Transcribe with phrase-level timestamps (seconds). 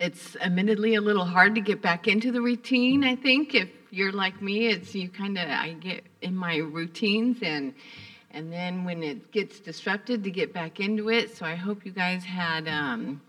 [0.00, 3.04] it's admittedly a little hard to get back into the routine.
[3.04, 7.38] I think if you're like me, it's you kind of I get in my routines
[7.42, 7.74] and
[8.30, 11.36] and then when it gets disrupted to get back into it.
[11.36, 13.22] So I hope you guys had um,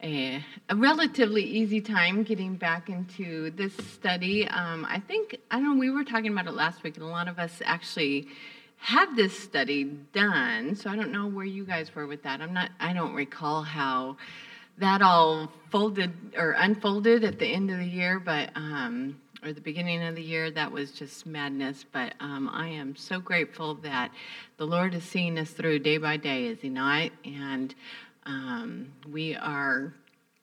[0.00, 4.46] a, a, relatively easy time getting back into this study.
[4.46, 5.80] Um, I think I don't know.
[5.80, 8.28] We were talking about it last week, and a lot of us actually
[8.78, 10.76] had this study done.
[10.76, 12.40] So I don't know where you guys were with that.
[12.40, 12.70] I'm not.
[12.78, 14.16] I don't recall how
[14.78, 19.60] that all folded or unfolded at the end of the year, but um, or the
[19.60, 21.84] beginning of the year, that was just madness.
[21.90, 24.12] But um, I am so grateful that
[24.56, 27.10] the Lord is seeing us through day by day, is He not?
[27.24, 27.74] And
[28.24, 29.94] um, we are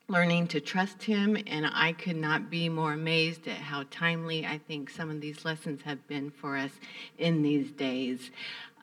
[0.10, 4.58] learning to trust Him, and I could not be more amazed at how timely I
[4.58, 6.72] think some of these lessons have been for us
[7.18, 8.32] in these days.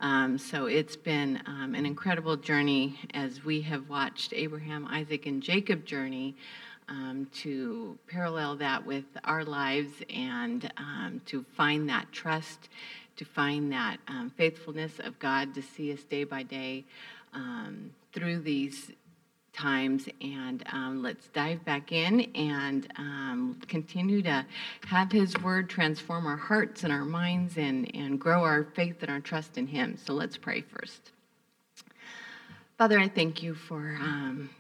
[0.00, 5.42] Um, so it's been um, an incredible journey as we have watched Abraham, Isaac, and
[5.42, 6.34] Jacob journey
[6.88, 12.68] um, to parallel that with our lives and um, to find that trust,
[13.16, 16.84] to find that um, faithfulness of God to see us day by day
[17.32, 18.92] um, through these
[19.56, 20.08] times.
[20.20, 24.44] And um, let's dive back in and um, continue to
[24.86, 29.10] have His Word transform our hearts and our minds and, and grow our faith and
[29.10, 29.96] our trust in Him.
[30.04, 31.12] So let's pray first.
[32.78, 34.50] Father, I thank you for um,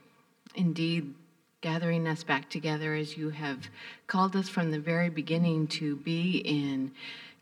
[0.54, 1.14] indeed
[1.60, 3.68] gathering us back together as you have
[4.06, 6.92] called us from the very beginning to be in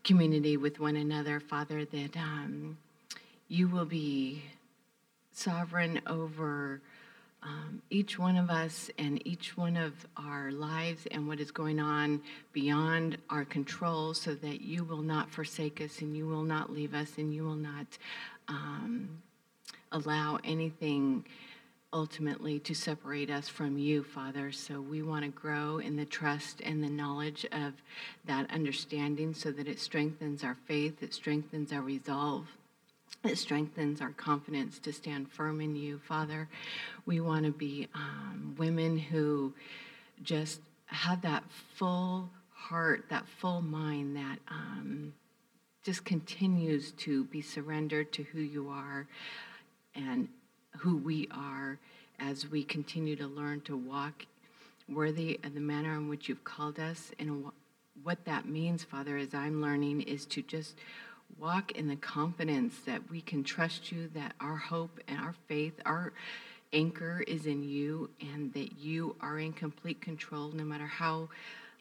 [0.03, 2.77] community with one another, Father, that um,
[3.47, 4.43] you will be
[5.31, 6.81] sovereign over
[7.45, 11.79] um, each one of us and each one of our lives and what is going
[11.79, 12.21] on
[12.53, 16.95] beyond our control so that you will not forsake us and you will not leave
[16.95, 17.85] us and you will not
[18.47, 19.21] um,
[19.91, 21.23] allow anything
[21.93, 24.51] ultimately to separate us from you, Father.
[24.51, 27.73] So we want to grow in the trust and the knowledge of
[28.25, 32.47] that understanding so that it strengthens our faith, it strengthens our resolve.
[33.25, 36.47] It strengthens our confidence to stand firm in you, Father.
[37.07, 39.51] We want to be um, women who
[40.21, 41.43] just have that
[41.75, 45.13] full heart, that full mind that um,
[45.83, 49.07] just continues to be surrendered to who you are
[49.95, 50.27] and
[50.77, 51.79] who we are
[52.19, 54.25] as we continue to learn to walk
[54.87, 57.11] worthy of the manner in which you've called us.
[57.17, 57.45] And
[58.03, 60.75] what that means, Father, as I'm learning, is to just
[61.37, 65.73] walk in the confidence that we can trust you, that our hope and our faith,
[65.85, 66.13] our
[66.73, 71.29] anchor is in you, and that you are in complete control no matter how.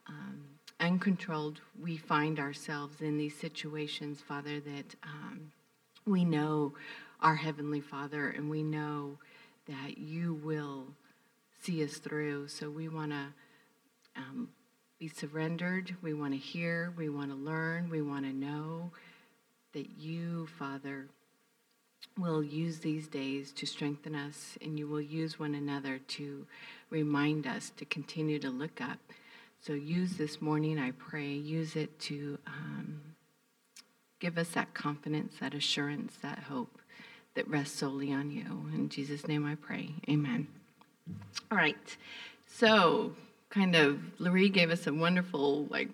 [0.06, 0.40] Um,
[0.80, 5.52] uncontrolled we find ourselves in these situations, Father, that um,
[6.06, 6.74] we know
[7.20, 9.18] our Heavenly Father and we know
[9.66, 10.88] that you will
[11.62, 12.48] see us through.
[12.48, 13.26] So we want to
[14.16, 14.48] um,
[14.98, 15.96] be surrendered.
[16.02, 16.92] We want to hear.
[16.96, 17.88] We want to learn.
[17.88, 18.90] We want to know
[19.74, 21.06] that you, Father,
[22.16, 26.46] will use these days to strengthen us and you will use one another to
[26.90, 28.98] remind us to continue to look up.
[29.60, 33.00] So use this morning, I pray, use it to um,
[34.20, 36.78] give us that confidence, that assurance, that hope
[37.34, 38.68] that rests solely on you.
[38.74, 39.90] In Jesus' name I pray.
[40.08, 40.46] Amen.
[41.50, 41.96] All right.
[42.46, 43.12] So,
[43.50, 45.88] kind of, Laurie gave us a wonderful, like,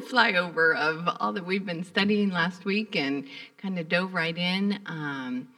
[0.00, 3.26] flyover of all that we've been studying last week and
[3.58, 5.48] kind of dove right in um,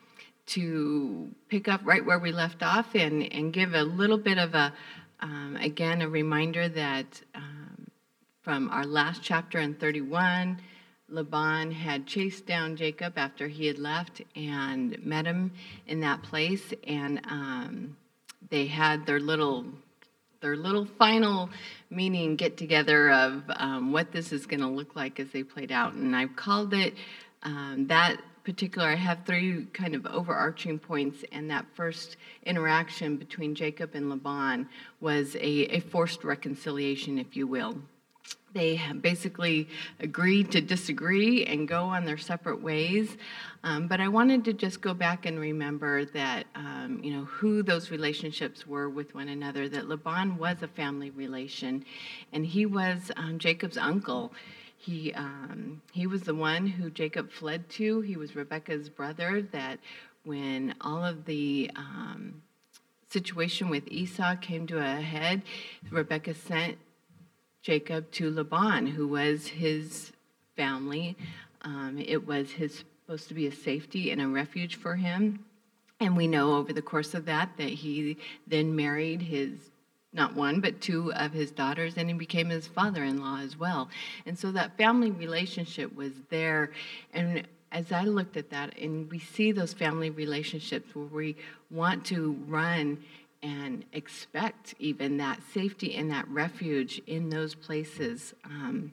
[0.47, 4.55] to pick up right where we left off and, and give a little bit of
[4.55, 4.73] a,
[5.21, 7.87] um, again, a reminder that um,
[8.43, 10.61] from our last chapter in 31
[11.09, 15.53] Laban had chased down Jacob after he had left and met him
[15.87, 17.97] in that place, and um,
[18.51, 19.67] they had their little
[20.45, 21.49] their little final
[21.89, 25.73] meeting get together of um, what this is going to look like as they played
[25.73, 25.95] out.
[25.95, 26.93] And I've called it
[27.45, 28.89] um, that particular.
[28.89, 34.69] I have three kind of overarching points, and that first interaction between Jacob and Laban
[35.01, 37.79] was a, a forced reconciliation, if you will
[38.55, 39.69] they basically
[40.01, 43.17] agreed to disagree and go on their separate ways.
[43.65, 47.63] Um, but I wanted to just go back and remember that, um, you know, who
[47.63, 51.85] those relationships were with one another, that Laban was a family relation,
[52.33, 54.33] and he was um, Jacob's uncle.
[54.77, 58.03] He, um, he was the one who Jacob fled to.
[58.03, 59.79] He was Rebekah's brother that
[60.25, 62.43] when all of the um,
[63.09, 65.43] situation with Esau came to a head,
[65.91, 66.77] Rebekah sent
[67.65, 70.13] Jacob to Laban, who was his
[70.55, 71.17] family.
[71.63, 75.43] Um, it was his supposed to be a safety and a refuge for him.
[75.99, 79.71] And we know over the course of that that he then married his
[80.13, 83.59] not one, but two of his daughters, and he became his father in law as
[83.59, 83.89] well.
[84.27, 86.71] And so that family relationship was there.
[87.13, 91.37] And as I looked at that, and we see those family relationships where we
[91.71, 93.03] want to run
[93.45, 98.35] and expect even that safety and that refuge in those places.
[98.45, 98.93] Um,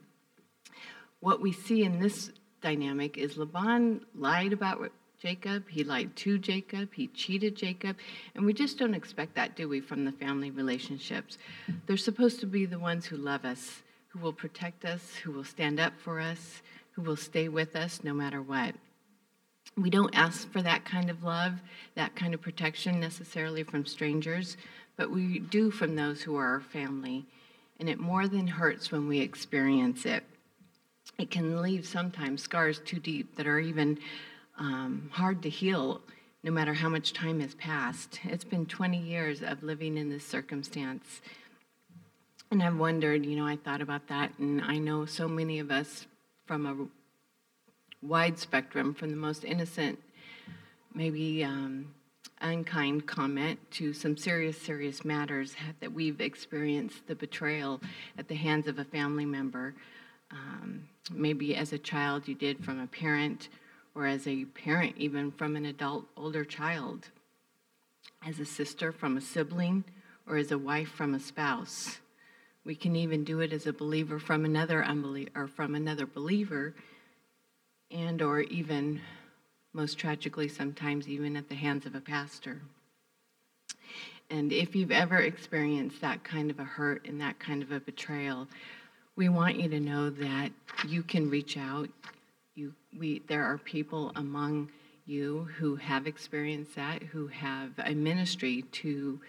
[1.22, 2.32] what we see in this
[2.62, 7.96] dynamic is Laban lied about Jacob, he lied to Jacob, he cheated Jacob,
[8.36, 11.38] and we just don't expect that, do we, from the family relationships?
[11.86, 15.44] They're supposed to be the ones who love us, who will protect us, who will
[15.44, 16.62] stand up for us,
[16.94, 18.76] who will stay with us no matter what.
[19.78, 21.54] We don't ask for that kind of love,
[21.96, 24.58] that kind of protection necessarily from strangers,
[24.98, 27.26] but we do from those who are our family.
[27.80, 30.24] And it more than hurts when we experience it.
[31.18, 33.98] It can leave sometimes scars too deep that are even
[34.58, 36.02] um, hard to heal
[36.44, 38.20] no matter how much time has passed.
[38.24, 41.22] It's been 20 years of living in this circumstance.
[42.50, 45.72] And I've wondered, you know, I thought about that, and I know so many of
[45.72, 46.06] us
[46.46, 47.01] from a
[48.02, 50.00] wide spectrum, from the most innocent,
[50.94, 51.94] maybe um,
[52.42, 57.82] unkind comment to some serious, serious matters that we've experienced the betrayal
[58.18, 59.74] at the hands of a family member.
[60.32, 63.50] Um, maybe as a child you did from a parent,
[63.94, 67.10] or as a parent, even from an adult older child,
[68.26, 69.84] as a sister from a sibling,
[70.28, 72.00] or as a wife from a spouse.
[72.64, 76.76] We can even do it as a believer from another unbeliever or from another believer
[77.92, 79.02] and or even
[79.74, 82.62] most tragically sometimes even at the hands of a pastor.
[84.30, 87.80] And if you've ever experienced that kind of a hurt and that kind of a
[87.80, 88.48] betrayal,
[89.16, 90.52] we want you to know that
[90.88, 91.90] you can reach out.
[92.56, 94.70] You, we, there are people among
[95.06, 99.20] you who have experienced that, who have a ministry to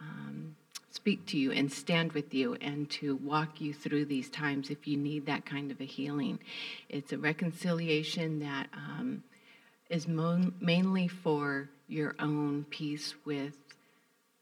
[0.00, 0.54] um,
[0.90, 4.88] speak to you and stand with you and to walk you through these times if
[4.88, 6.38] you need that kind of a healing.
[6.88, 9.22] It's a reconciliation that um,
[9.88, 13.56] is mo- mainly for your own peace with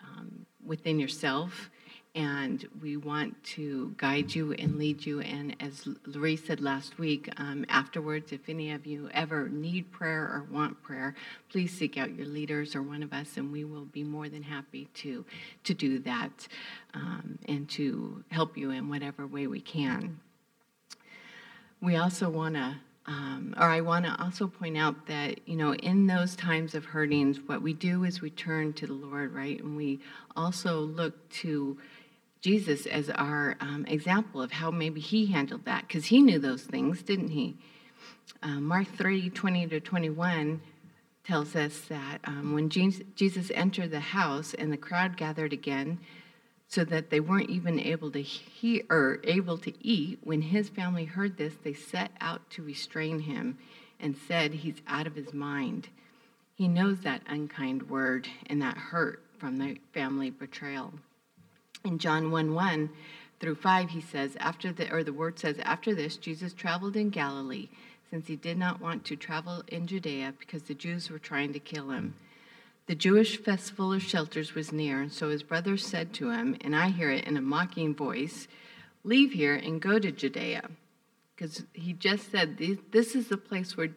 [0.00, 1.70] um, within yourself
[2.18, 5.20] and we want to guide you and lead you.
[5.20, 10.24] And as Lori said last week, um, afterwards, if any of you ever need prayer
[10.24, 11.14] or want prayer,
[11.48, 14.42] please seek out your leaders or one of us, and we will be more than
[14.42, 15.24] happy to
[15.62, 16.48] to do that
[16.92, 20.18] um, and to help you in whatever way we can.
[21.80, 25.72] We also want to um, or I want to also point out that, you know,
[25.72, 29.58] in those times of hurtings, what we do is we turn to the Lord, right?
[29.58, 30.00] And we
[30.36, 31.78] also look to
[32.40, 36.62] Jesus as our um, example of how maybe he handled that, because he knew those
[36.62, 37.56] things, didn't he?
[38.42, 40.60] Uh, Mark 3 20 to 21
[41.24, 45.98] tells us that um, when Jesus entered the house and the crowd gathered again,
[46.68, 51.06] so that they weren't even able to hear or able to eat, when his family
[51.06, 53.58] heard this, they set out to restrain him
[53.98, 55.88] and said, He's out of his mind.
[56.54, 60.92] He knows that unkind word and that hurt from the family betrayal.
[61.84, 62.90] In John 1 1
[63.40, 67.10] through 5, he says, after the, or the word says, after this, Jesus traveled in
[67.10, 67.68] Galilee,
[68.10, 71.60] since he did not want to travel in Judea because the Jews were trying to
[71.60, 72.14] kill him.
[72.86, 76.74] The Jewish festival of shelters was near, and so his brothers said to him, and
[76.74, 78.48] I hear it in a mocking voice,
[79.04, 80.68] Leave here and go to Judea.
[81.34, 82.58] Because he just said,
[82.90, 83.90] This is the place where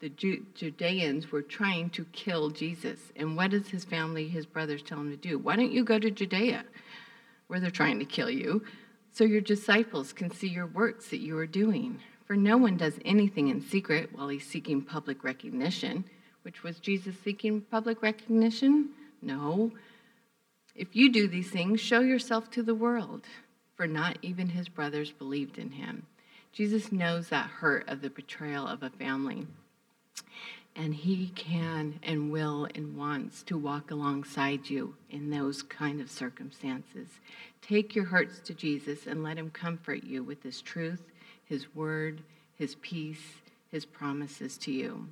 [0.00, 3.00] the Judeans were trying to kill Jesus.
[3.16, 5.38] And what does his family, his brothers, tell him to do?
[5.38, 6.64] Why don't you go to Judea?
[7.54, 8.64] Where they're trying to kill you,
[9.12, 12.00] so your disciples can see your works that you are doing.
[12.26, 16.04] For no one does anything in secret while he's seeking public recognition.
[16.42, 18.88] Which was Jesus seeking public recognition?
[19.22, 19.70] No.
[20.74, 23.24] If you do these things, show yourself to the world,
[23.76, 26.06] for not even his brothers believed in him.
[26.50, 29.46] Jesus knows that hurt of the betrayal of a family
[30.76, 36.10] and he can and will and wants to walk alongside you in those kind of
[36.10, 37.08] circumstances.
[37.62, 41.02] Take your hurts to Jesus and let him comfort you with his truth,
[41.44, 42.22] his word,
[42.56, 43.22] his peace,
[43.70, 45.08] his promises to you.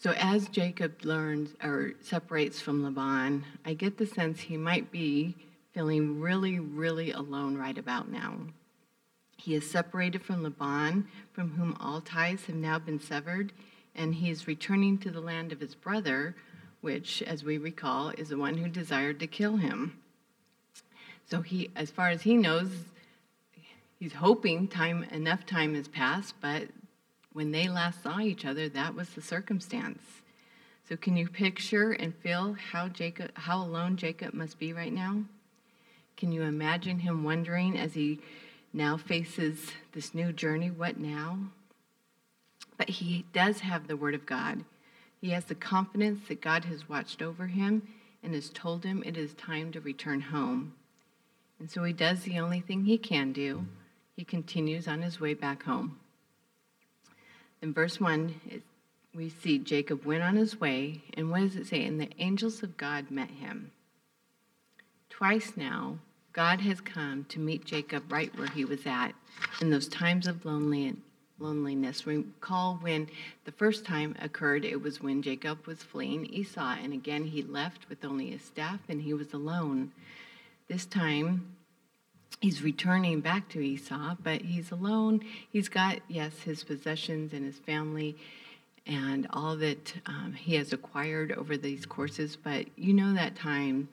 [0.00, 5.34] So as Jacob learns or separates from Laban, I get the sense he might be
[5.72, 8.36] feeling really, really alone right about now.
[9.38, 13.52] He is separated from Laban, from whom all ties have now been severed
[13.98, 16.36] and he is returning to the land of his brother,
[16.80, 19.98] which, as we recall, is the one who desired to kill him.
[21.28, 22.70] So he, as far as he knows,
[23.98, 26.68] he's hoping time enough time has passed, but
[27.32, 30.00] when they last saw each other, that was the circumstance.
[30.88, 35.24] So can you picture and feel how Jacob how alone Jacob must be right now?
[36.16, 38.20] Can you imagine him wondering as he
[38.72, 41.38] now faces this new journey, what now?
[42.76, 44.64] But he does have the Word of God.
[45.20, 47.88] He has the confidence that God has watched over him
[48.22, 50.74] and has told him it is time to return home.
[51.58, 53.66] And so he does the only thing he can do.
[54.16, 55.98] He continues on his way back home.
[57.60, 58.34] In verse 1,
[59.14, 61.84] we see Jacob went on his way, and what does it say?
[61.84, 63.72] And the angels of God met him.
[65.10, 65.98] Twice now,
[66.32, 69.12] God has come to meet Jacob right where he was at
[69.60, 72.06] in those times of loneliness.
[72.06, 73.08] Recall when
[73.44, 77.88] the first time occurred, it was when Jacob was fleeing Esau, and again he left
[77.88, 79.92] with only his staff and he was alone.
[80.68, 81.56] This time,
[82.40, 85.20] he's returning back to Esau, but he's alone.
[85.50, 88.16] He's got, yes, his possessions and his family
[88.88, 93.88] and all that um, he has acquired over these courses, but you know that time,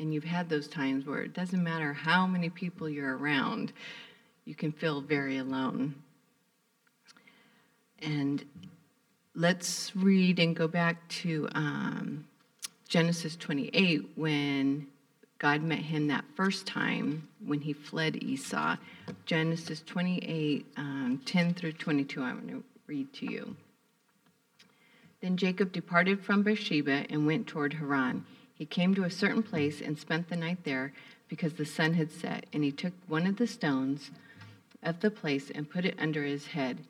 [0.00, 3.72] and you've had those times where it doesn't matter how many people you're around,
[4.46, 5.94] you can feel very alone.
[8.00, 8.42] And
[9.34, 12.24] let's read and go back to um,
[12.88, 14.86] Genesis 28 when
[15.38, 18.76] God met him that first time when he fled Esau.
[19.26, 23.54] Genesis 28, um, 10 through 22, I'm going to read to you.
[25.20, 28.24] Then Jacob departed from Beersheba and went toward Haran.
[28.60, 30.92] He came to a certain place and spent the night there
[31.28, 32.44] because the sun had set.
[32.52, 34.10] And he took one of the stones
[34.82, 36.80] of the place and put it under his head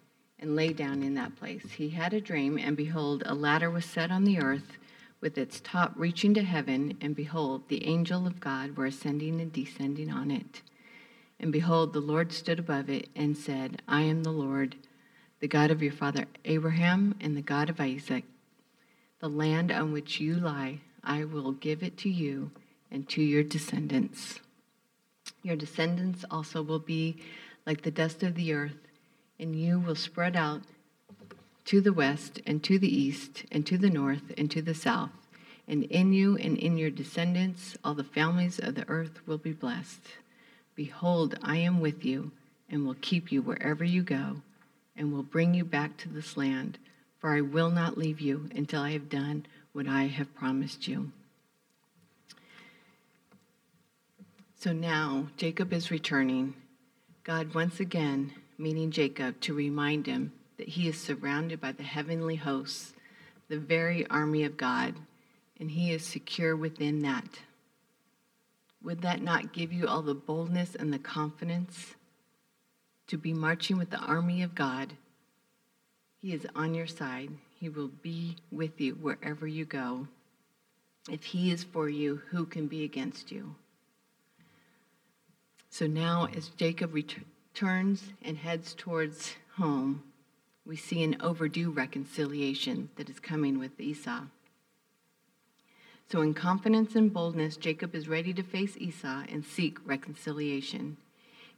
[0.41, 1.62] and lay down in that place.
[1.71, 4.79] He had a dream, and behold, a ladder was set on the earth
[5.21, 9.53] with its top reaching to heaven, and behold, the angel of God were ascending and
[9.53, 10.62] descending on it.
[11.39, 14.75] And behold, the Lord stood above it and said, I am the Lord,
[15.39, 18.25] the God of your father Abraham and the God of Isaac.
[19.21, 22.50] The land on which you lie, I will give it to you
[22.90, 24.40] and to your descendants.
[25.42, 27.23] Your descendants also will be
[27.66, 28.88] like the dust of the earth,
[29.38, 30.62] and you will spread out
[31.66, 35.11] to the west and to the east and to the north and to the south.
[35.69, 39.52] And in you and in your descendants, all the families of the earth will be
[39.52, 40.00] blessed.
[40.75, 42.33] Behold, I am with you
[42.69, 44.42] and will keep you wherever you go
[44.97, 46.78] and will bring you back to this land,
[47.19, 51.12] for I will not leave you until I have done what I have promised you.
[54.57, 56.55] So now Jacob is returning.
[57.25, 62.37] God once again meeting Jacob to remind him that he is surrounded by the heavenly
[62.37, 62.93] hosts,
[63.49, 64.95] the very army of God,
[65.59, 67.41] and he is secure within that.
[68.83, 71.95] Would that not give you all the boldness and the confidence
[73.07, 74.93] to be marching with the army of God?
[76.19, 77.31] He is on your side.
[77.61, 80.09] He will be with you wherever you go.
[81.11, 83.55] If he is for you, who can be against you?
[85.69, 90.02] So now, as Jacob returns and heads towards home,
[90.64, 94.23] we see an overdue reconciliation that is coming with Esau.
[96.11, 100.97] So, in confidence and boldness, Jacob is ready to face Esau and seek reconciliation.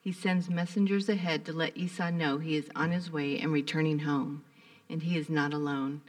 [0.00, 4.00] He sends messengers ahead to let Esau know he is on his way and returning
[4.00, 4.42] home,
[4.92, 6.02] and he is not alone.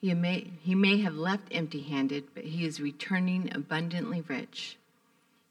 [0.00, 4.76] He may, he may have left empty handed, but he is returning abundantly rich.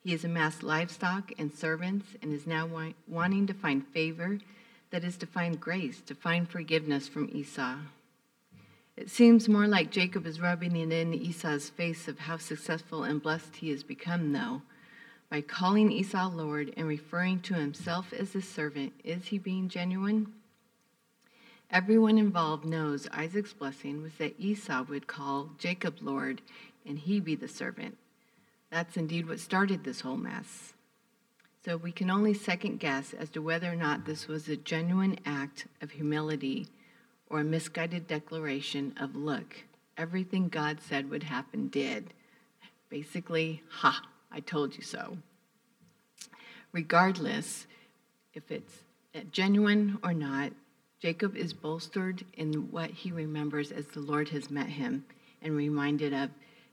[0.04, 2.70] He has amassed livestock and servants and is now
[3.08, 4.38] wanting to find favor
[4.92, 7.78] that is to find grace, to find forgiveness from Esau.
[8.96, 13.22] It seems more like Jacob is rubbing it in Esau's face of how successful and
[13.22, 14.62] blessed he has become, though.
[15.30, 20.32] By calling Esau Lord and referring to himself as a servant, is he being genuine?
[21.72, 26.42] Everyone involved knows Isaac's blessing was that Esau would call Jacob Lord
[26.86, 27.98] and he be the servant.
[28.70, 30.74] That's indeed what started this whole mess.
[31.66, 35.18] So we can only second guess as to whether or not this was a genuine
[35.26, 36.68] act of humility
[37.28, 39.64] or a misguided declaration of, look,
[39.98, 42.14] everything God said would happen did.
[42.90, 45.18] Basically, ha, I told you so.
[46.72, 47.66] Regardless
[48.36, 48.84] if it's
[49.32, 50.52] genuine or not,
[51.02, 55.06] Jacob is bolstered in what he remembers as the Lord has met him
[55.42, 56.30] and reminded of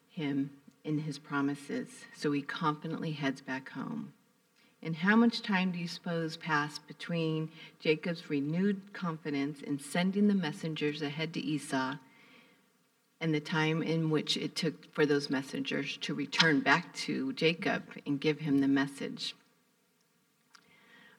[0.09, 0.50] him
[0.85, 1.88] in his promises.
[2.17, 4.12] So he confidently heads back home.
[4.83, 10.35] And how much time do you suppose passed between Jacob's renewed confidence in sending the
[10.35, 11.97] messengers ahead to Esau
[13.21, 17.85] and the time in which it took for those messengers to return back to Jacob
[18.05, 19.37] and give him the message?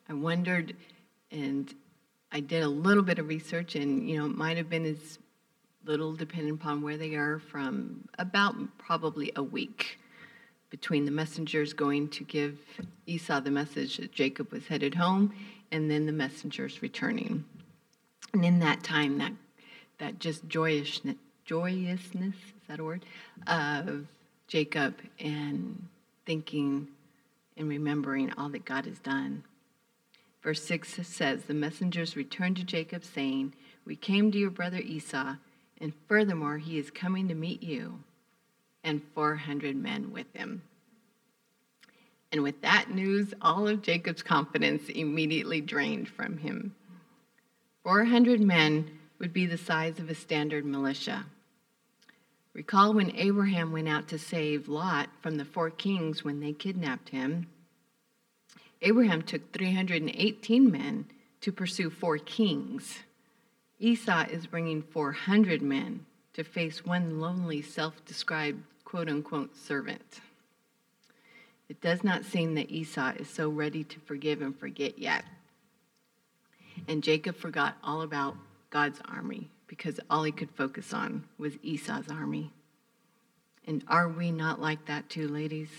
[0.10, 0.76] I wondered,
[1.32, 1.74] and
[2.36, 5.20] I did a little bit of research, and you know, it might have been as
[5.86, 10.00] little, depending upon where they are, from about probably a week
[10.72, 12.58] between the messengers going to give
[13.06, 15.32] Esau the message that Jacob was headed home
[15.72, 17.46] and then the messengers returning.
[18.34, 19.34] And in that time, that,
[20.00, 23.06] that just joyousness, joyousness, is that a word,
[23.46, 24.08] of
[24.48, 25.88] Jacob and
[26.26, 26.88] thinking
[27.58, 29.44] and remembering all that God has done.
[30.44, 33.54] Verse 6 says, The messengers returned to Jacob, saying,
[33.86, 35.36] We came to your brother Esau,
[35.80, 38.00] and furthermore, he is coming to meet you,
[38.84, 40.62] and 400 men with him.
[42.32, 46.76] And with that news, all of Jacob's confidence immediately drained from him.
[47.84, 51.26] 400 men would be the size of a standard militia.
[52.54, 57.10] Recall when Abraham went out to save Lot from the four kings when they kidnapped
[57.10, 57.48] him.
[58.84, 61.06] Abraham took 318 men
[61.40, 63.00] to pursue four kings.
[63.80, 70.20] Esau is bringing 400 men to face one lonely, self described quote unquote servant.
[71.70, 75.24] It does not seem that Esau is so ready to forgive and forget yet.
[76.88, 78.36] And Jacob forgot all about
[78.70, 82.52] God's army because all he could focus on was Esau's army.
[83.66, 85.70] And are we not like that too, ladies?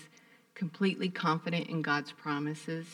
[0.55, 2.87] Completely confident in God's promises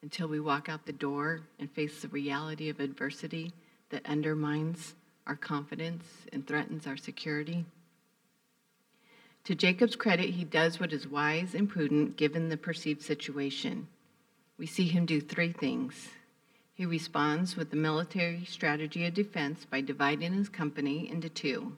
[0.00, 3.52] until we walk out the door and face the reality of adversity
[3.90, 4.94] that undermines
[5.26, 7.64] our confidence and threatens our security.
[9.44, 13.88] To Jacob's credit, he does what is wise and prudent given the perceived situation.
[14.56, 16.08] We see him do three things.
[16.74, 21.76] He responds with the military strategy of defense by dividing his company into two.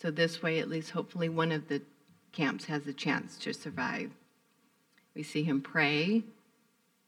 [0.00, 1.82] So, this way, at least hopefully, one of the
[2.32, 4.10] camps has a chance to survive.
[5.18, 6.22] We see him pray,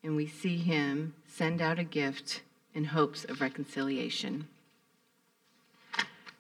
[0.03, 2.43] and we see him send out a gift
[2.75, 4.49] in hopes of reconciliation.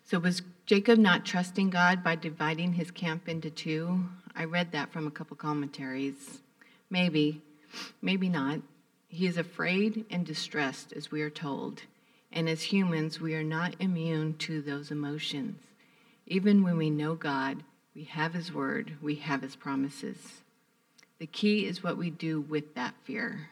[0.05, 4.00] So, was Jacob not trusting God by dividing his camp into two?
[4.35, 6.41] I read that from a couple commentaries.
[6.91, 7.41] Maybe,
[8.03, 8.59] maybe not.
[9.07, 11.83] He is afraid and distressed, as we are told.
[12.33, 15.61] And as humans, we are not immune to those emotions.
[16.26, 17.63] Even when we know God,
[17.95, 20.43] we have His word, we have His promises.
[21.21, 23.50] The key is what we do with that fear.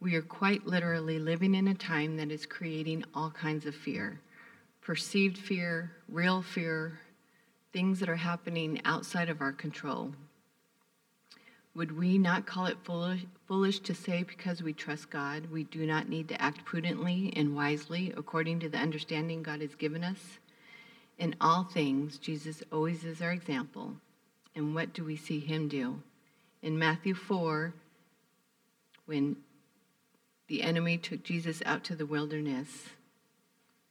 [0.00, 4.20] We are quite literally living in a time that is creating all kinds of fear
[4.80, 6.98] perceived fear, real fear,
[7.74, 10.10] things that are happening outside of our control.
[11.74, 15.86] Would we not call it foolish, foolish to say because we trust God, we do
[15.86, 20.38] not need to act prudently and wisely according to the understanding God has given us?
[21.18, 23.92] In all things, Jesus always is our example.
[24.56, 26.00] And what do we see him do?
[26.62, 27.72] In Matthew 4
[29.06, 29.36] when
[30.48, 32.86] the enemy took Jesus out to the wilderness.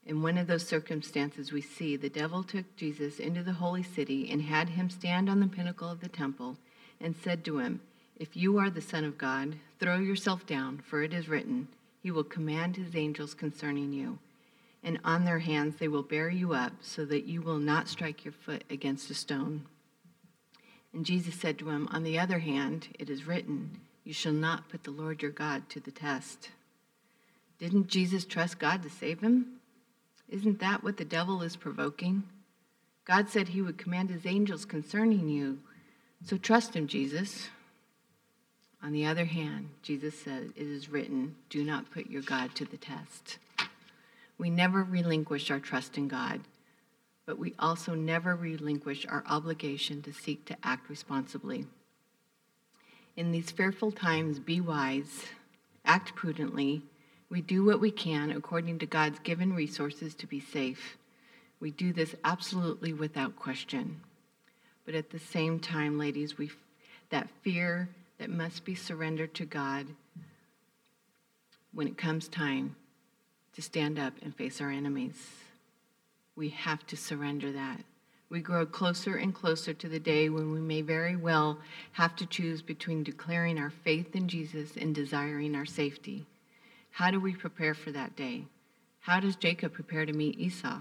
[0.05, 4.29] In one of those circumstances, we see the devil took Jesus into the holy city
[4.31, 6.57] and had him stand on the pinnacle of the temple
[6.99, 7.81] and said to him,
[8.15, 11.67] If you are the Son of God, throw yourself down, for it is written,
[12.01, 14.17] He will command His angels concerning you,
[14.83, 18.25] and on their hands they will bear you up, so that you will not strike
[18.25, 19.65] your foot against a stone.
[20.97, 24.67] And Jesus said to him, On the other hand, it is written, You shall not
[24.67, 26.49] put the Lord your God to the test.
[27.59, 29.59] Didn't Jesus trust God to save him?
[30.27, 32.23] Isn't that what the devil is provoking?
[33.05, 35.59] God said he would command his angels concerning you.
[36.25, 37.49] So trust him, Jesus.
[38.81, 42.65] On the other hand, Jesus said, It is written, Do not put your God to
[42.65, 43.37] the test.
[44.39, 46.41] We never relinquish our trust in God
[47.27, 51.67] but we also never relinquish our obligation to seek to act responsibly.
[53.17, 55.25] In these fearful times, be wise,
[55.83, 56.81] act prudently.
[57.29, 60.97] We do what we can according to God's given resources to be safe.
[61.59, 63.99] We do this absolutely without question.
[64.85, 66.49] But at the same time, ladies, we
[67.09, 69.87] that fear that must be surrendered to God
[71.73, 72.75] when it comes time
[73.53, 75.46] to stand up and face our enemies
[76.37, 77.81] we have to surrender that.
[78.29, 81.59] We grow closer and closer to the day when we may very well
[81.93, 86.25] have to choose between declaring our faith in Jesus and desiring our safety.
[86.91, 88.43] How do we prepare for that day?
[88.99, 90.79] How does Jacob prepare to meet Esau?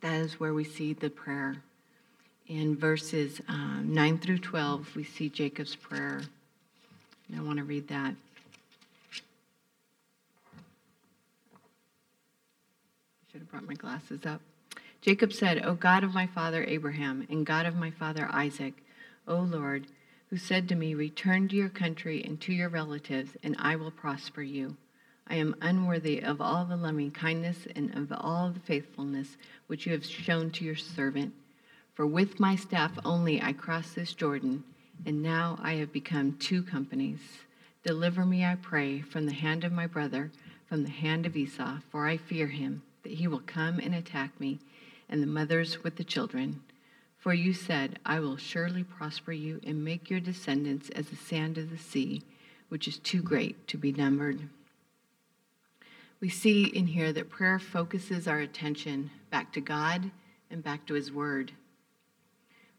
[0.00, 1.56] That is where we see the prayer.
[2.46, 6.20] In verses um, 9 through 12, we see Jacob's prayer.
[7.28, 8.14] And I want to read that.
[13.30, 14.40] Should have brought my glasses up.
[15.02, 18.74] Jacob said, O God of my father Abraham and God of my father Isaac,
[19.28, 19.86] O Lord,
[20.30, 23.92] who said to me, Return to your country and to your relatives, and I will
[23.92, 24.76] prosper you.
[25.28, 29.36] I am unworthy of all the loving kindness and of all the faithfulness
[29.68, 31.32] which you have shown to your servant.
[31.94, 34.64] For with my staff only I crossed this Jordan,
[35.06, 37.20] and now I have become two companies.
[37.84, 40.32] Deliver me, I pray, from the hand of my brother,
[40.66, 44.38] from the hand of Esau, for I fear him, that he will come and attack
[44.40, 44.58] me,
[45.08, 46.62] and the mothers with the children.
[47.18, 51.58] For you said, I will surely prosper you and make your descendants as the sand
[51.58, 52.22] of the sea,
[52.68, 54.48] which is too great to be numbered.
[56.20, 60.10] We see in here that prayer focuses our attention back to God
[60.50, 61.52] and back to His Word.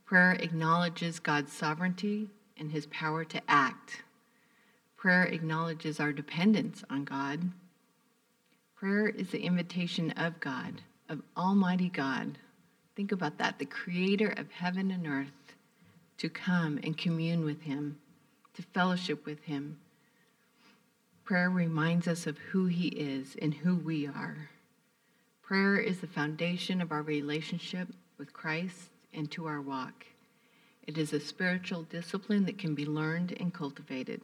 [0.05, 4.03] Prayer acknowledges God's sovereignty and His power to act.
[4.97, 7.51] Prayer acknowledges our dependence on God.
[8.81, 12.39] Prayer is the invitation of God, of Almighty God.
[12.95, 15.53] Think about that the creator of heaven and earth,
[16.17, 17.99] to come and commune with Him,
[18.55, 19.77] to fellowship with Him
[21.31, 24.49] Prayer reminds us of who He is and who we are.
[25.41, 30.07] Prayer is the foundation of our relationship with Christ and to our walk.
[30.85, 34.19] It is a spiritual discipline that can be learned and cultivated.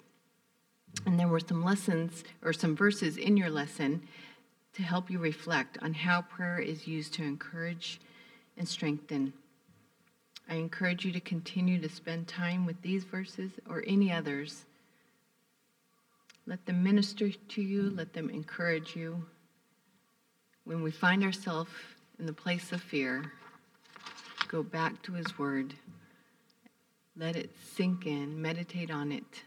[1.05, 4.01] And there were some lessons or some verses in your lesson
[4.73, 7.99] to help you reflect on how prayer is used to encourage
[8.57, 9.33] and strengthen.
[10.49, 14.65] I encourage you to continue to spend time with these verses or any others
[16.47, 19.25] let them minister to you, let them encourage you.
[20.63, 21.71] When we find ourselves
[22.19, 23.33] in the place of fear,
[24.47, 25.73] go back to His Word.
[27.17, 29.43] Let it sink in, meditate on it.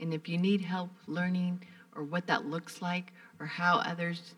[0.00, 4.34] And if you need help learning or what that looks like or how others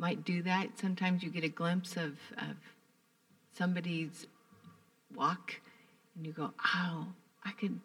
[0.00, 2.56] might do that, sometimes you get a glimpse of, of
[3.56, 4.26] somebody's
[5.14, 5.60] walk
[6.16, 7.06] and you go, oh,
[7.44, 7.78] I could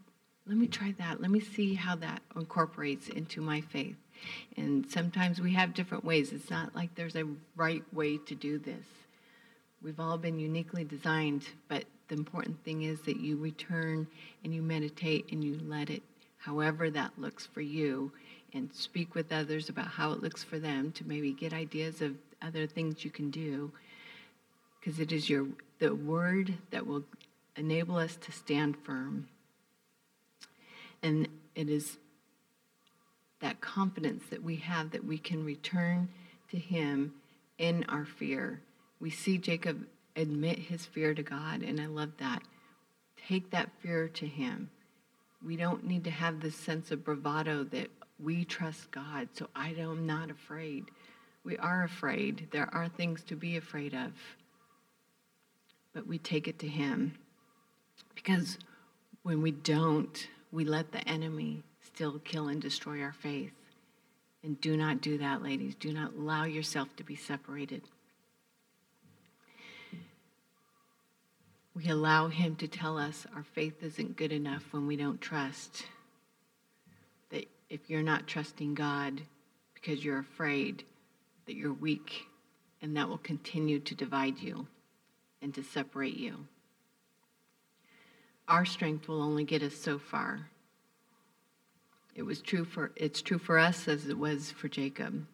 [0.48, 1.22] let me try that.
[1.22, 3.96] Let me see how that incorporates into my faith.
[4.56, 6.32] And sometimes we have different ways.
[6.32, 8.86] It's not like there's a right way to do this.
[9.82, 14.08] We've all been uniquely designed, but the important thing is that you return
[14.44, 16.04] and you meditate and you let it,
[16.38, 18.12] however that looks for you,
[18.56, 22.16] and speak with others about how it looks for them to maybe get ideas of
[22.42, 23.72] other things you can do.
[24.80, 25.46] Because it is your
[25.78, 27.04] the word that will
[27.58, 29.28] enable us to stand firm
[31.06, 31.98] and it is
[33.40, 36.10] that confidence that we have that we can return
[36.50, 37.14] to Him
[37.60, 38.62] in our fear.
[39.00, 42.42] We see Jacob admit his fear to God, and I love that.
[43.28, 44.72] Take that fear to Him.
[45.46, 47.90] We don't need to have this sense of bravado that
[48.22, 50.86] we trust God, so I am not afraid.
[51.44, 52.48] We are afraid.
[52.52, 54.12] There are things to be afraid of.
[55.94, 57.14] But we take it to Him.
[58.14, 58.58] Because
[59.24, 63.54] when we don't, we let the enemy still kill and destroy our faith.
[64.44, 65.76] And do not do that, ladies.
[65.76, 67.82] Do not allow yourself to be separated.
[71.76, 75.86] We allow him to tell us our faith isn't good enough when we don't trust.
[77.76, 79.22] If you're not trusting God
[79.74, 80.84] because you're afraid,
[81.46, 82.26] that you're weak,
[82.82, 84.68] and that will continue to divide you
[85.42, 86.48] and to separate you
[88.48, 90.50] our strength will only get us so far.
[92.14, 95.26] It was true for it's true for us as it was for Jacob.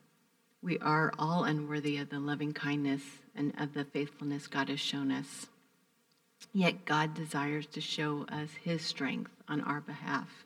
[0.63, 3.01] We are all unworthy of the loving kindness
[3.36, 5.47] and of the faithfulness God has shown us.
[6.54, 10.45] Yet God desires to show us his strength on our behalf,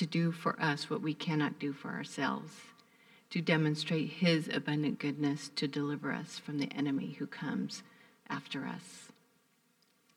[0.00, 2.52] to do for us what we cannot do for ourselves,
[3.28, 7.82] to demonstrate his abundant goodness to deliver us from the enemy who comes
[8.30, 9.10] after us.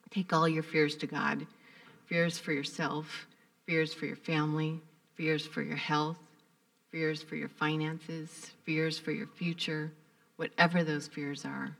[0.09, 1.45] Take all your fears to God
[2.05, 3.27] fears for yourself,
[3.65, 4.79] fears for your family,
[5.15, 6.19] fears for your health,
[6.89, 9.91] fears for your finances, fears for your future,
[10.37, 11.75] whatever those fears are.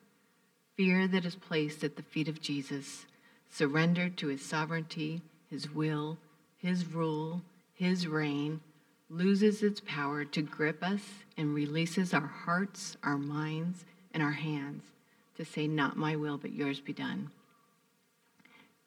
[0.76, 3.06] Fear that is placed at the feet of Jesus,
[3.50, 6.18] surrendered to his sovereignty, his will,
[6.58, 7.42] his rule,
[7.84, 8.62] his reign,
[9.10, 11.02] loses its power to grip us
[11.38, 14.84] and releases our hearts, our minds, and our hands
[15.38, 17.30] to say, Not my will, but yours be done.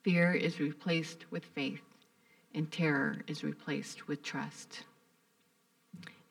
[0.03, 1.83] Fear is replaced with faith,
[2.55, 4.85] and terror is replaced with trust.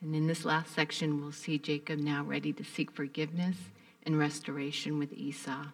[0.01, 3.57] And in this last section, we'll see Jacob now ready to seek forgiveness
[4.03, 5.65] and restoration with Esau.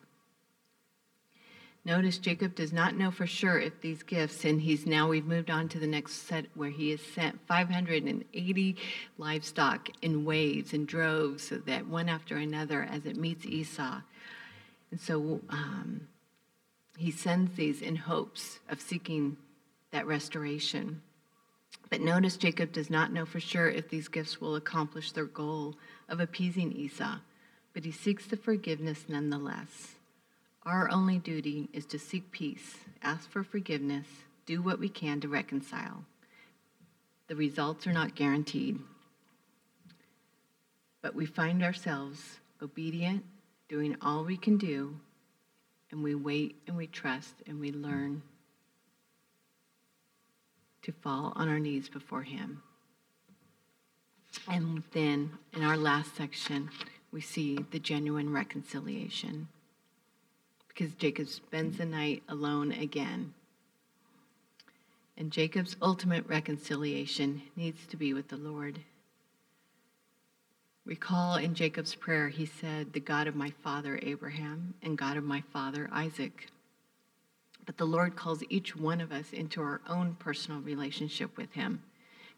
[1.83, 5.49] Notice Jacob does not know for sure if these gifts, and he's now, we've moved
[5.49, 8.75] on to the next set where he has sent 580
[9.17, 14.01] livestock in waves and droves, so that one after another as it meets Esau.
[14.91, 16.07] And so um,
[16.97, 19.37] he sends these in hopes of seeking
[19.89, 21.01] that restoration.
[21.89, 25.75] But notice Jacob does not know for sure if these gifts will accomplish their goal
[26.07, 27.17] of appeasing Esau,
[27.73, 29.95] but he seeks the forgiveness nonetheless.
[30.63, 34.05] Our only duty is to seek peace, ask for forgiveness,
[34.45, 36.03] do what we can to reconcile.
[37.27, 38.79] The results are not guaranteed,
[41.01, 43.23] but we find ourselves obedient,
[43.69, 44.99] doing all we can do,
[45.89, 48.21] and we wait and we trust and we learn
[50.83, 52.61] to fall on our knees before Him.
[54.47, 56.69] And then in our last section,
[57.11, 59.47] we see the genuine reconciliation
[60.73, 63.33] because Jacob spends the night alone again.
[65.17, 68.79] And Jacob's ultimate reconciliation needs to be with the Lord.
[70.85, 75.23] Recall in Jacob's prayer, he said, The God of my father Abraham and God of
[75.23, 76.47] my father Isaac.
[77.65, 81.83] But the Lord calls each one of us into our own personal relationship with him.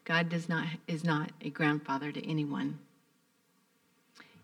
[0.04, 2.78] God does not, is not a grandfather to anyone.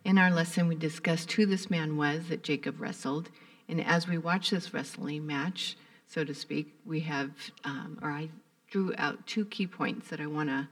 [0.03, 3.29] In our lesson, we discussed who this man was that Jacob wrestled.
[3.71, 5.77] And as we watch this wrestling match,
[6.09, 7.31] so to speak, we have,
[7.65, 8.29] um, or I
[8.69, 10.69] drew out two key points that I want to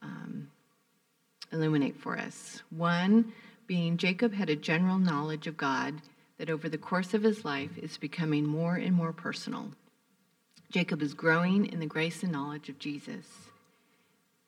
[0.00, 0.48] um,
[1.52, 2.62] illuminate for us.
[2.70, 3.32] One
[3.66, 5.94] being Jacob had a general knowledge of God
[6.38, 9.72] that over the course of his life is becoming more and more personal.
[10.70, 13.26] Jacob is growing in the grace and knowledge of Jesus.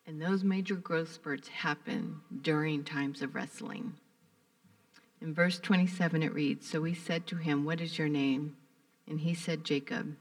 [0.07, 3.93] And those major growth spurts happen during times of wrestling.
[5.21, 8.55] In verse 27, it reads So he said to him, What is your name?
[9.07, 10.15] And he said, Jacob.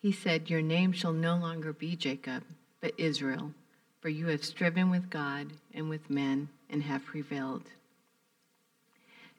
[0.00, 2.44] He said, Your name shall no longer be Jacob,
[2.80, 3.52] but Israel,
[4.00, 7.64] for you have striven with God and with men and have prevailed.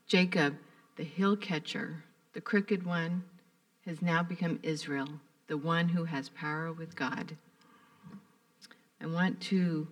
[0.08, 0.56] Jacob,
[0.96, 2.04] the hill catcher,
[2.34, 3.24] the crooked one,
[3.86, 5.10] has now become Israel,
[5.48, 7.36] the one who has power with God.
[9.02, 9.88] I want to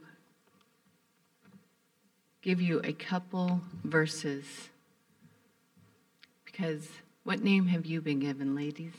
[2.43, 4.43] give you a couple verses
[6.45, 6.89] because
[7.23, 8.91] what name have you been given, ladies?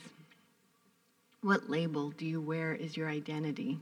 [1.41, 3.77] What label do you wear as your identity?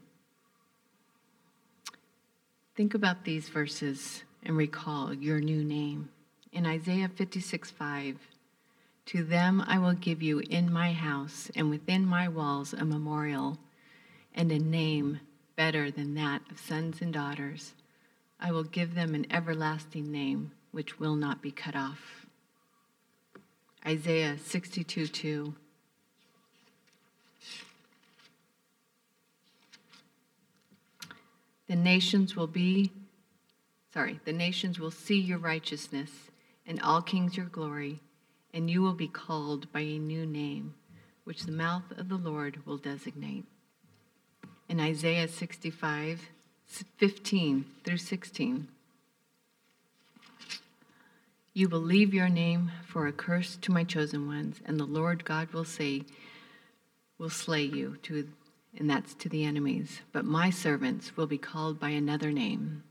[2.75, 6.09] Think about these verses and recall your new name.
[6.51, 8.17] In Isaiah 56 5,
[9.05, 13.57] to them I will give you in my house and within my walls a memorial
[14.35, 15.21] and a name
[15.55, 17.73] better than that of sons and daughters.
[18.43, 22.27] I will give them an everlasting name which will not be cut off.
[23.87, 25.53] Isaiah 62 2.
[31.67, 32.91] The nations will be,
[33.93, 36.11] sorry, the nations will see your righteousness,
[36.67, 38.01] and all kings your glory,
[38.53, 40.73] and you will be called by a new name,
[41.23, 43.45] which the mouth of the Lord will designate
[44.67, 46.29] in Isaiah 65,
[46.67, 48.67] 15 through 16.
[51.53, 55.23] You will leave your name for a curse to my chosen ones, and the Lord
[55.23, 56.03] God will say,
[57.19, 58.27] will slay you to
[58.75, 60.01] and that's to the enemies.
[60.11, 62.83] But my servants will be called by another name,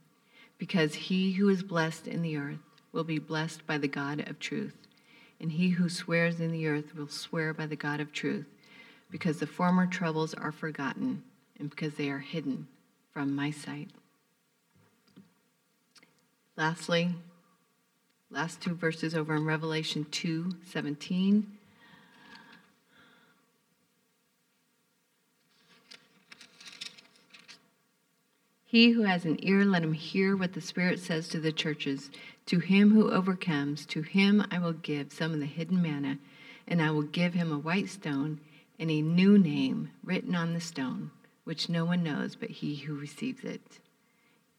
[0.59, 2.61] because he who is blessed in the earth
[2.93, 4.77] will be blessed by the God of truth,
[5.41, 8.47] and he who swears in the earth will swear by the God of truth,
[9.11, 11.25] because the former troubles are forgotten
[11.59, 12.69] and because they are hidden
[13.13, 13.91] from my sight.
[16.57, 17.15] Lastly,
[18.31, 21.47] last two verses over in Revelation 2 17.
[28.65, 32.11] He who has an ear, let him hear what the Spirit says to the churches.
[32.47, 36.19] To him who overcomes, to him I will give some of the hidden manna,
[36.67, 38.41] and I will give him a white stone
[38.79, 41.11] and a new name written on the stone
[41.45, 43.81] which no one knows but he who receives it.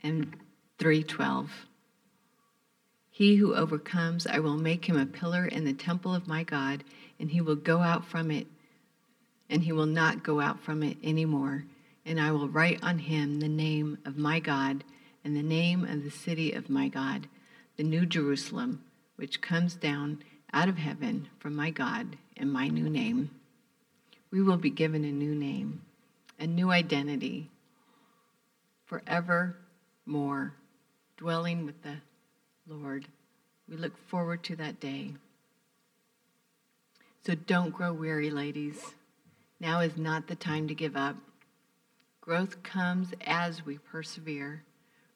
[0.02, 0.36] And
[0.80, 1.50] 312.
[3.10, 6.84] He who overcomes, I will make him a pillar in the temple of my God,
[7.20, 8.48] and he will go out from it,
[9.50, 11.66] and he will not go out from it anymore.
[12.06, 14.84] And I will write on him the name of my God
[15.24, 17.28] and the name of the city of my God,
[17.78, 18.84] the new Jerusalem,
[19.16, 23.30] which comes down out of heaven from my God, and my new name.
[24.32, 25.82] We will be given a new name
[26.40, 27.50] a new identity,
[28.86, 29.58] forever
[30.06, 30.54] more,
[31.18, 31.96] dwelling with the
[32.68, 33.08] Lord.
[33.70, 35.14] We look forward to that day.
[37.26, 38.82] So don't grow weary, ladies.
[39.60, 41.16] Now is not the time to give up.
[42.20, 44.64] Growth comes as we persevere.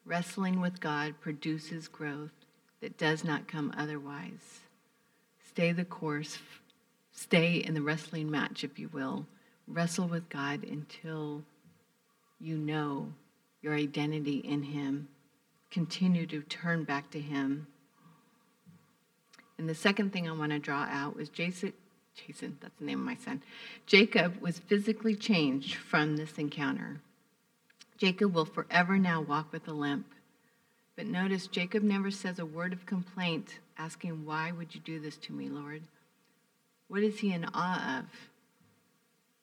[0.06, 2.32] Wrestling with God produces growth
[2.80, 4.60] that does not come otherwise.
[5.46, 6.38] Stay the course,
[7.12, 9.26] stay in the wrestling match, if you will
[9.68, 11.42] wrestle with God until
[12.40, 13.12] you know
[13.62, 15.08] your identity in Him.
[15.70, 17.66] Continue to turn back to Him.
[19.58, 21.72] And the second thing I want to draw out was Jason,
[22.14, 23.42] Jason, that's the name of my son.
[23.86, 27.00] Jacob was physically changed from this encounter.
[27.98, 30.06] Jacob will forever now walk with a limp.
[30.96, 35.16] But notice Jacob never says a word of complaint asking, Why would you do this
[35.18, 35.82] to me, Lord?
[36.88, 38.04] What is he in awe of?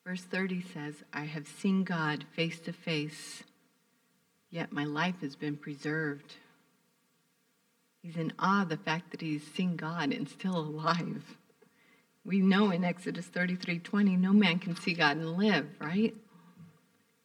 [0.06, 3.44] Verse 30 says, I have seen God face to face,
[4.52, 6.36] yet my life has been preserved.
[8.04, 11.24] He's in awe of the fact that he's seen God and still alive.
[12.24, 16.16] We know in Exodus 33:20, no man can see God and live, right?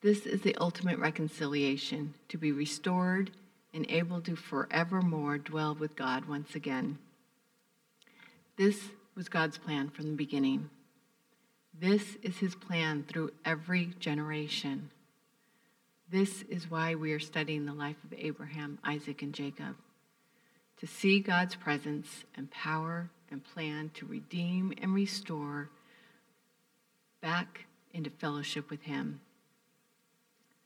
[0.00, 3.30] This is the ultimate reconciliation, to be restored
[3.74, 6.98] and able to forevermore dwell with God once again.
[8.56, 10.70] This was God's plan from the beginning.
[11.80, 14.90] This is his plan through every generation.
[16.10, 19.76] This is why we are studying the life of Abraham, Isaac, and Jacob.
[20.80, 25.70] To see God's presence and power and plan to redeem and restore
[27.22, 27.64] back
[27.94, 29.22] into fellowship with him.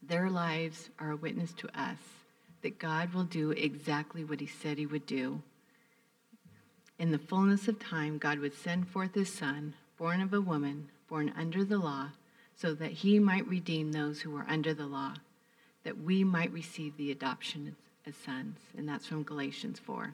[0.03, 1.99] Their lives are a witness to us
[2.63, 5.43] that God will do exactly what he said he would do.
[6.99, 10.89] In the fullness of time, God would send forth his son, born of a woman,
[11.15, 12.09] born under the law,
[12.57, 15.15] so that he might redeem those who were under the law,
[15.85, 18.59] that we might receive the adoption as sons.
[18.77, 20.13] And that's from Galatians 4.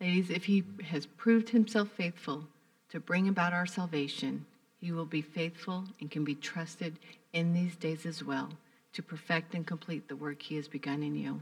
[0.00, 2.44] Ladies, if he has proved himself faithful
[2.90, 4.46] to bring about our salvation,
[4.78, 6.96] he will be faithful and can be trusted
[7.32, 8.50] in these days as well
[8.92, 11.40] to perfect and complete the work he has begun in you.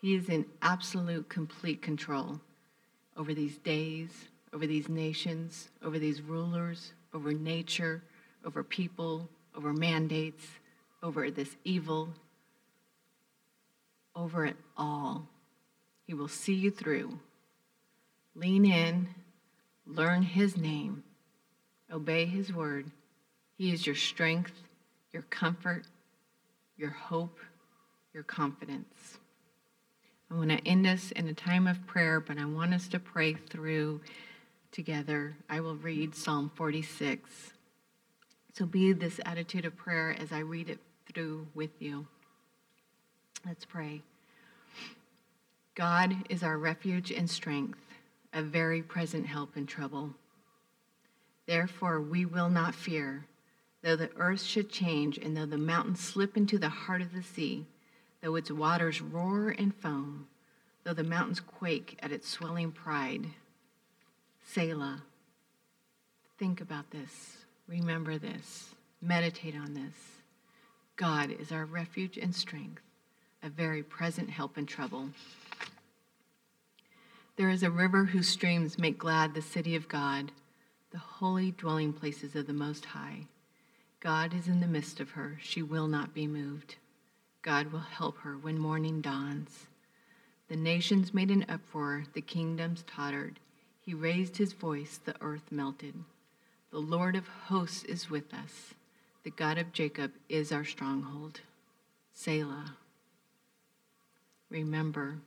[0.00, 2.40] He is in absolute, complete control
[3.16, 4.10] over these days,
[4.52, 8.02] over these nations, over these rulers, over nature,
[8.44, 10.44] over people, over mandates,
[11.02, 12.08] over this evil,
[14.14, 15.26] over it all.
[16.06, 17.18] He will see you through.
[18.34, 19.08] Lean in,
[19.86, 21.02] learn his name,
[21.92, 22.90] obey his word.
[23.56, 24.52] He is your strength,
[25.12, 25.84] your comfort,
[26.76, 27.38] your hope,
[28.14, 29.18] your confidence.
[30.30, 32.98] I want to end us in a time of prayer, but I want us to
[33.00, 34.00] pray through
[34.72, 35.36] together.
[35.48, 37.52] I will read Psalm 46.
[38.52, 40.78] So be this attitude of prayer as I read it
[41.12, 42.06] through with you.
[43.46, 44.02] Let's pray.
[45.74, 47.80] God is our refuge and strength,
[48.32, 50.10] a very present help in trouble.
[51.46, 53.24] Therefore, we will not fear
[53.82, 57.22] Though the earth should change, and though the mountains slip into the heart of the
[57.22, 57.66] sea,
[58.20, 60.26] though its waters roar and foam,
[60.84, 63.26] though the mountains quake at its swelling pride.
[64.50, 65.02] Selah.
[66.38, 67.36] Think about this.
[67.66, 68.70] Remember this.
[69.02, 69.94] Meditate on this.
[70.96, 72.80] God is our refuge and strength,
[73.42, 75.10] a very present help in trouble.
[77.36, 80.32] There is a river whose streams make glad the city of God,
[80.92, 83.26] the holy dwelling places of the Most High.
[84.00, 85.38] God is in the midst of her.
[85.42, 86.76] She will not be moved.
[87.42, 89.66] God will help her when morning dawns.
[90.48, 93.38] The nations made an uproar, the kingdoms tottered.
[93.88, 95.94] He raised his voice, the earth melted.
[96.70, 98.74] The Lord of hosts is with us.
[99.22, 101.40] The God of Jacob is our stronghold.
[102.12, 102.74] Selah.
[104.50, 105.20] Remember,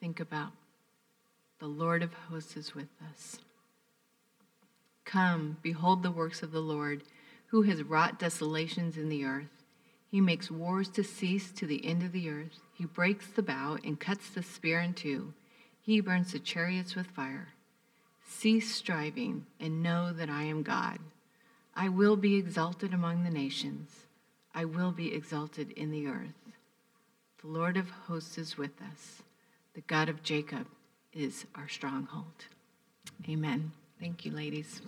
[0.00, 0.52] think about
[1.58, 3.36] the Lord of hosts is with us.
[5.04, 7.02] Come, behold the works of the Lord
[7.48, 9.62] who has wrought desolations in the earth.
[10.10, 12.58] He makes wars to cease to the end of the earth.
[12.72, 15.34] He breaks the bow and cuts the spear in two.
[15.82, 17.48] He burns the chariots with fire.
[18.42, 20.98] Cease striving and know that I am God.
[21.76, 23.88] I will be exalted among the nations.
[24.52, 26.50] I will be exalted in the earth.
[27.40, 29.22] The Lord of hosts is with us.
[29.74, 30.66] The God of Jacob
[31.12, 32.46] is our stronghold.
[33.28, 33.70] Amen.
[34.00, 34.82] Thank you, ladies.